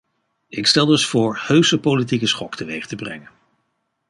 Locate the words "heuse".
1.41-1.79